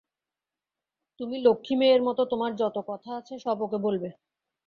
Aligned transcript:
তুমি 1.19 1.35
লক্ষ্মী 1.41 1.75
মেয়ের 1.75 2.01
মতো 2.03 2.21
তোমার 2.25 2.51
যত 2.55 2.77
কথা 2.89 3.09
আছে, 3.19 3.33
সব 3.39 3.57
ওকে 3.61 3.77
বলবে। 3.85 4.09